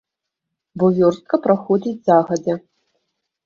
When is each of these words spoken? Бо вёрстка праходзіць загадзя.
Бо 0.83 0.89
вёрстка 0.97 1.41
праходзіць 1.45 1.95
загадзя. 2.11 2.61